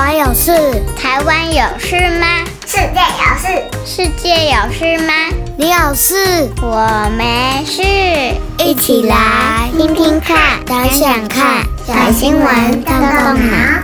[0.00, 0.50] 湾有事？
[0.96, 2.26] 台湾有事吗？
[2.66, 3.46] 世界有事？
[3.84, 5.12] 世界有事吗？
[5.58, 6.48] 你有事？
[6.62, 7.82] 我没事。
[8.64, 13.82] 一起来听听看，想想看，小新闻动动脑。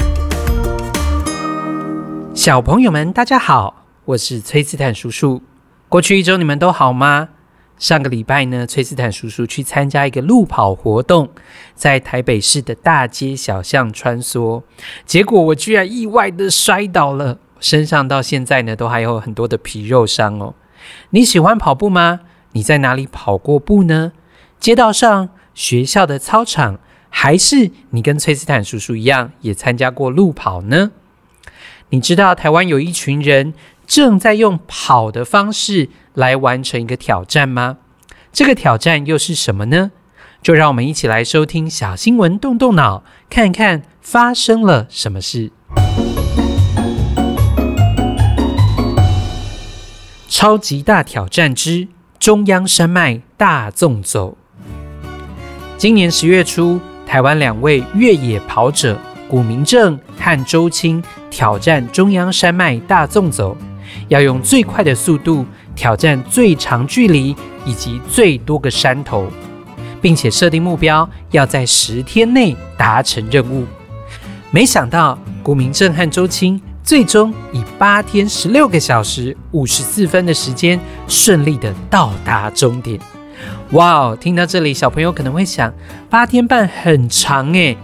[2.35, 5.43] 小朋友们，大家好，我是崔斯坦叔叔。
[5.91, 7.29] 过去一周你们都好吗？
[7.79, 11.29] 上个礼拜呢，崔斯坦叔叔去参加一个路跑活动，
[11.75, 14.62] 在台北市的大街小巷穿梭，
[15.04, 20.54] 结果我居然意外的摔倒了，身上到现在呢都还有很多的皮肉伤哦。
[21.11, 22.20] 你喜欢跑步吗？
[22.53, 24.12] 你在哪里跑过步呢？
[24.58, 26.79] 街道上、学校的操场，
[27.11, 30.93] 还是你跟崔斯坦叔叔一样也参加过路跑呢？
[31.90, 33.53] 你知道台湾有一群人
[33.86, 37.77] 正在用跑的方式来完成一个挑战吗？
[38.33, 39.91] 这个挑战又是什么呢？
[40.42, 45.52] 就让我们一起来收听小新闻，动动脑，看看发生了什么事。
[50.27, 51.86] 超级大挑战之
[52.19, 54.39] 中央山脉大纵走。
[55.77, 63.55] 今年十月初，台湾两位越野跑者古明正和周青挑战中央山脉大纵走，
[64.08, 65.45] 要用最快的速度。
[65.77, 69.29] 挑战最长距离以及最多个山头，
[70.01, 73.65] 并且设定目标要在十天内达成任务。
[74.51, 82.99] 没想到古明正和周青最终以八天十六个小时五十四分的时间顺利的到达终点。
[83.73, 84.19] 哇哦！
[84.19, 85.73] 听到这里，小朋友可能会想，
[86.09, 87.77] 八天半很长诶。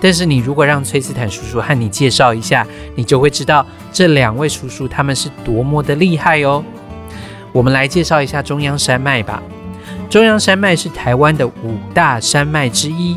[0.00, 6.62] 但是你如果让崔斯坦叔叔和你介绍一下，你就会知道这两位叔叔他们是多么的厉害哦。
[7.52, 9.42] 我们来介绍一下中央山脉吧。
[10.08, 13.16] 中央山脉是台湾的五大山脉之一，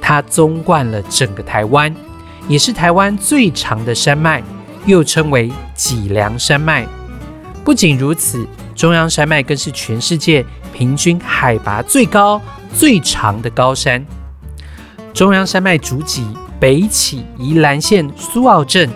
[0.00, 1.94] 它纵贯了整个台湾，
[2.48, 4.42] 也是台湾最长的山脉，
[4.86, 6.86] 又称为脊梁山脉。
[7.64, 12.40] 不仅如此，中央山脉更是全世界平均海拔最高、
[12.72, 14.04] 最长的高山。
[15.12, 16.24] 中央山脉主脊
[16.60, 18.88] 北起宜兰县苏澳镇，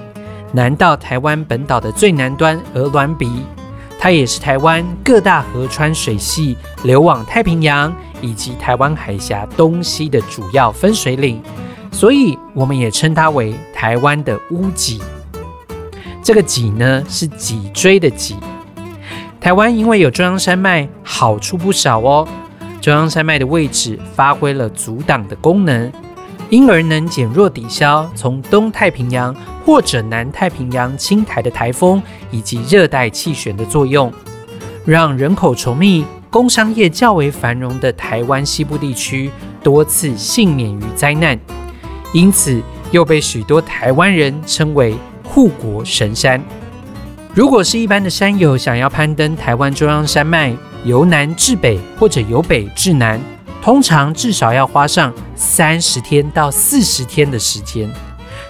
[0.53, 3.44] 南到台湾本岛的最南端鹅銮鼻。
[4.02, 11.40] 它也是台湾各大河川水系流往太平洋以及台湾海峡东西的主要分水岭，
[11.92, 15.00] 所以我们也称它为台湾的屋脊。
[16.20, 18.36] 这个脊呢，是脊椎的脊。
[19.41, 22.26] 台湾因为有中央山脉，好处不少哦。
[22.80, 25.92] 中央山脉的位置发挥了阻挡的功能。
[26.52, 34.12] 因而能减弱抵消从东太平洋或者南太平洋侵台的台风以及热带气旋的作用，
[34.84, 39.30] 让人口稠密、工商业较为繁荣的台湾西部地区
[39.62, 41.41] 多次幸免于灾难，
[42.12, 42.60] 因此
[42.91, 46.38] 又被许多台湾人称为护国神山。
[47.32, 50.54] 如果是一般的山友想要攀登台湾中央山脉，
[50.84, 53.18] 由南至北或者由北至南，
[53.62, 57.88] 通常至少要花上三十天到四十天的时间，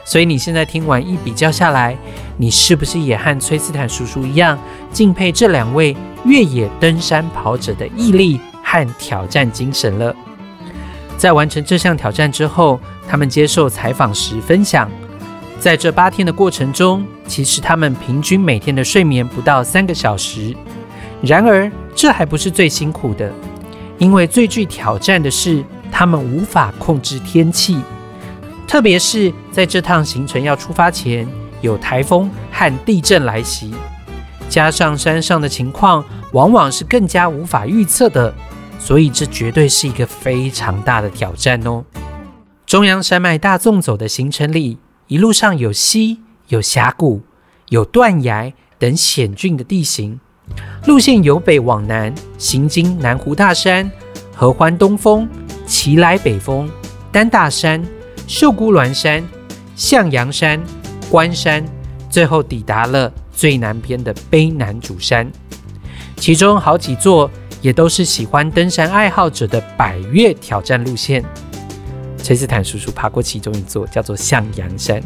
[0.07, 1.95] 所以你现在听完一比较下来，
[2.39, 4.59] 你是不是也和崔斯坦叔叔一样
[4.91, 10.17] 敬佩这两位越野登山跑者的毅力和挑战精神了？
[11.19, 14.91] 在完成这项挑战之后，他们接受采访时分享，
[15.61, 20.57] 在这八天的过程中，其实他们平均每天的睡眠不到三个小时。
[21.21, 23.31] 然而，这还不是最辛苦的。
[24.03, 27.79] 因为最具挑战的是，他们无法控制天气，
[28.67, 31.25] 特别是在这趟行程要出发前，
[31.61, 33.73] 有台风和地震来袭，
[34.49, 38.35] 加上山上的情况往往是更加无法预测的，
[38.77, 41.85] 所以这绝对是一个非常大的挑战哦。
[42.67, 46.19] 中央山脉大纵走的行程里，一路上有溪、
[46.49, 47.23] 有峡谷、
[47.69, 50.19] 有断崖等险峻的地形。
[50.87, 53.91] 路线由北往南，行经南湖大山、
[54.35, 55.29] 合欢东峰、
[55.67, 56.69] 奇莱北峰、
[57.11, 57.83] 丹大山、
[58.27, 59.23] 秀姑峦山、
[59.77, 60.61] 向阳山、
[61.09, 61.65] 关山，
[62.11, 65.31] 最后抵达了最南边的卑南主山。
[66.17, 67.31] 其中好几座
[67.61, 71.25] 也都是喜欢登山爱好者的百岳挑战路线。
[72.19, 75.03] 崔斯坦叔叔爬过其中一座，叫做向阳山。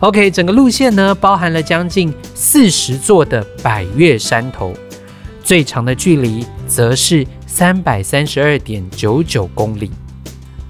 [0.00, 4.72] OK，整个路线呢，包含了将近四十座的百岳山头，
[5.42, 9.90] 最长的距离则是三百三十二点九九公里。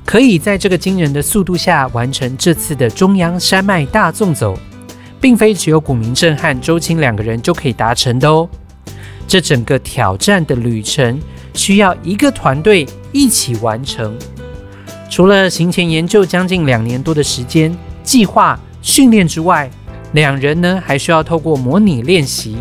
[0.07, 4.59] 可以在这个惊人的速度下完成这次的中央山脉大纵走，
[5.21, 8.49] 并非只有古明正和周青两个人就可以达成的哦。
[9.27, 11.21] 这整个挑战的旅程
[11.53, 14.17] 需要一个团队一起完成，
[15.11, 18.59] 除了行前研究将近两年多的时间计划。
[18.89, 19.71] 训练之外，
[20.13, 22.57] 两人呢还需要透过模拟练习，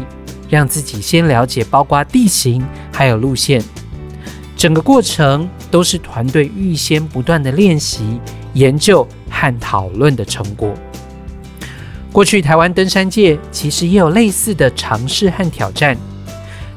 [0.50, 3.64] 让自己先了解包括地形还有路线。
[4.58, 8.20] 整个过程都是团队预先不断的练习、
[8.52, 10.74] 研究和讨论的成果。
[12.12, 15.96] 过去台湾登山界其实也有类似的尝试和挑战。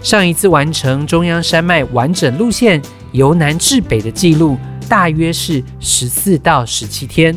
[0.01, 2.81] 上一次完成中央山脉完整路线
[3.11, 4.57] 由南至北的记录，
[4.89, 7.37] 大约是十四到十七天。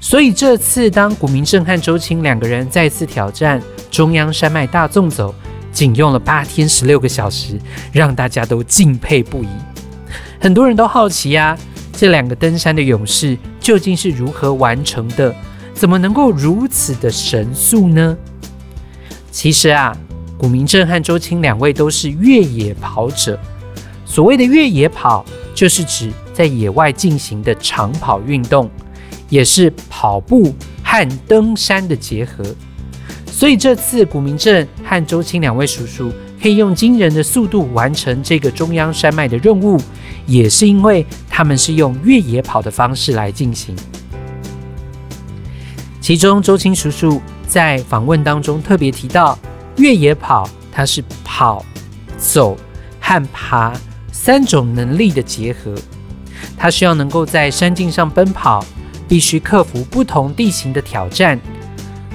[0.00, 5.34] 所以这次当古明镇和周青两个人再次挑战中央山脉大纵走，
[5.70, 7.60] 仅用了八天十六个小时，
[7.92, 9.48] 让大家都敬佩不已。
[10.40, 11.58] 很多人都好奇呀、啊，
[11.92, 15.34] 这两个登山的勇士究竟是如何完成的？
[15.74, 18.16] 怎么能够如此的神速呢？
[19.30, 19.96] 其实啊，
[20.38, 23.38] 古明镇和周青两位都是越野跑者。
[24.06, 25.24] 所谓的越野跑，
[25.54, 28.68] 就是指在野外进行的长跑运动，
[29.30, 30.54] 也是跑步
[30.84, 32.44] 和登山的结合。
[33.26, 36.12] 所以这次古明镇和周青两位叔叔
[36.42, 39.80] 可以用惊人的速度完成这个中央山脉的任务，
[40.26, 43.74] 也是因为他们是用越野跑的方式来进行。
[46.00, 49.38] 其中，周青叔叔在访问当中特别提到，
[49.76, 51.64] 越野跑它是跑、
[52.18, 52.56] 走
[53.00, 53.72] 和爬
[54.10, 55.74] 三种能力的结合。
[56.56, 58.64] 它需要能够在山径上奔跑，
[59.10, 61.36] 必须克服不同地形的挑战，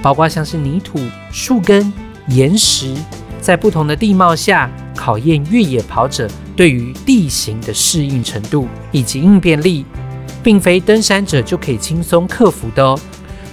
[0.00, 0.98] 包括像是泥土、
[1.30, 1.92] 树根、
[2.28, 2.94] 岩石，
[3.38, 6.26] 在不同的地貌下考验越野跑者
[6.56, 9.84] 对于地形的适应程度以及应变力，
[10.42, 12.98] 并非登山者就可以轻松克服的哦。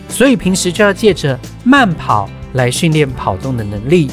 [0.07, 4.09] 所以平时就要借着慢跑来训练跑动的能力，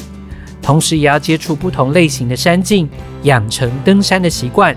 [0.61, 2.89] 同时也要接触不同类型的山径，
[3.23, 4.75] 养成登山的习惯，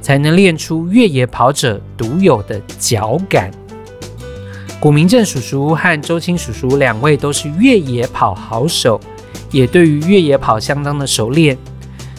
[0.00, 3.48] 才能练出越野跑者独有的脚感。
[4.82, 9.00] 古明镇叔叔和周青叔叔两位都是越野跑好手，
[9.52, 11.56] 也对于越野跑相当的熟练。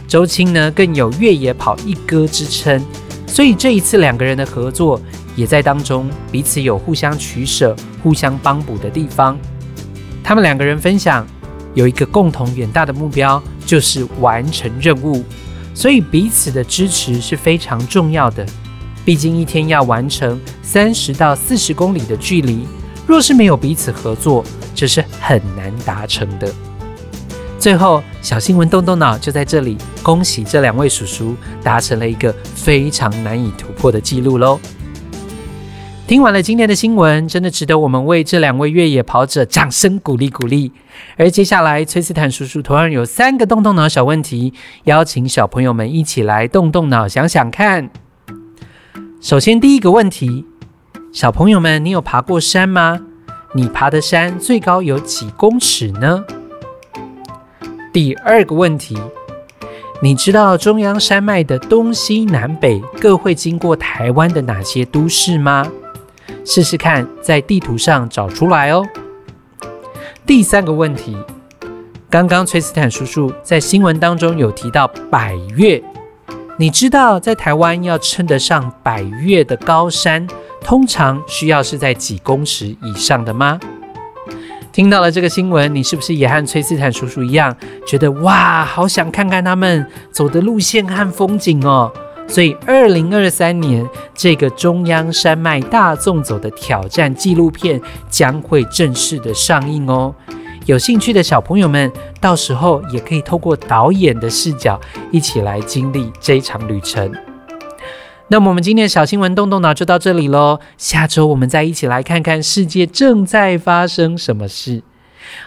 [0.07, 2.81] 周青呢更有越野跑一哥之称，
[3.27, 4.98] 所以这一次两个人的合作。
[5.36, 9.38] 也在当中，彼此有互相取舍、互相帮补的地方。
[10.24, 11.27] 他们两个人分享
[11.74, 15.21] 有一个共同远大的目标，就是完成任务，
[15.74, 18.45] 所以彼此的支持是非常重要的。
[19.06, 22.66] 毕竟一天要完成三十到四十公里的距离，
[23.06, 26.50] 若是没有彼此合作，这是很难达成的。
[27.60, 34.60] 最后，小新闻动动脑就在这里，恭喜这两位叔叔达成了一个非常难以突破的记录喽！
[36.06, 40.74] 听完了今天的新闻，真的值得我们为这两位越野跑者掌声鼓励鼓励。
[41.16, 44.54] 而接下来，崔斯坦叔叔同样有三个动动脑小问题，
[44.84, 47.90] 邀请小朋友们一起来动动脑想想看。
[49.24, 50.46] 首先，第一个问题，
[51.14, 53.00] 小朋友们，你有爬过山吗？
[53.54, 56.25] 你爬的山最高有几公尺呢？
[57.94, 58.98] 第二个问题，
[60.02, 65.72] 你知道中央山脉的东西南北各会经过台湾的哪些都市吗？
[66.44, 68.86] 试试看，在地图上找出来哦。
[70.25, 71.16] 第三个问题，
[72.10, 75.81] 刚刚崔斯坦叔叔在新闻当中有提到百越，
[76.58, 80.28] 你知道在台湾要称得上百岳的高山，
[80.62, 83.60] 通常需要是在几公尺以上的吗？
[84.72, 87.56] 听到了这个新闻，你是不是也和崔斯坦叔叔一样，
[87.88, 91.92] 觉得哇，好想看看他们走的路线和风景哦？
[92.27, 100.13] 所以，二零二三年这个中央山脉大纵走的挑战纪录片将会正式的上映哦。
[100.65, 101.91] 有兴趣的小朋友们，
[102.22, 104.79] 到时候也可以透过导演的视角
[105.12, 107.12] 一起来经历这一场旅程。
[108.29, 110.60] 那么，我们今天的小新闻动动脑就到这里喽。
[110.77, 114.82] 下周我们再一起来看看世界正在发生什么事。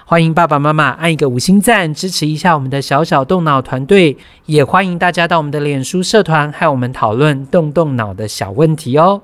[0.04, 4.16] 欢迎爸爸妈妈按一个五星赞，支持一下我们的小小动脑团队。
[4.44, 9.22] 也欢迎大家到我们的脸书社团和我们讨论动动脑的小问题哦。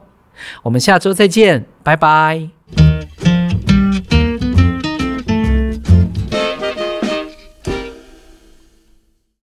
[0.63, 2.62] 我们下周再见，拜拜。